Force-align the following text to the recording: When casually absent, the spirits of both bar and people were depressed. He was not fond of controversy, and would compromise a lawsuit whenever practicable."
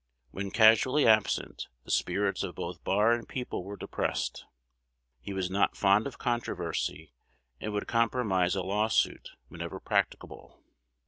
When 0.31 0.49
casually 0.49 1.05
absent, 1.05 1.67
the 1.83 1.91
spirits 1.91 2.41
of 2.41 2.55
both 2.55 2.83
bar 2.83 3.11
and 3.11 3.29
people 3.29 3.63
were 3.63 3.77
depressed. 3.77 4.45
He 5.19 5.31
was 5.31 5.51
not 5.51 5.77
fond 5.77 6.07
of 6.07 6.17
controversy, 6.17 7.13
and 7.59 7.71
would 7.73 7.85
compromise 7.87 8.55
a 8.55 8.63
lawsuit 8.63 9.29
whenever 9.47 9.79
practicable." 9.79 10.63